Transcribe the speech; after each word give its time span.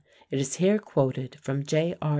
It 0.31 0.39
is 0.39 0.55
here 0.55 0.79
quoted 0.79 1.35
from 1.41 1.63
J.R. 1.63 1.95